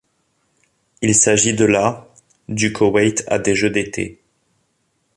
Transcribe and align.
Il 1.03 1.13
s'agit 1.13 1.53
de 1.53 1.63
la 1.63 2.07
du 2.49 2.73
Koweït 2.73 3.23
à 3.27 3.37
des 3.37 3.53
Jeux 3.53 3.69
d'été. 3.69 4.19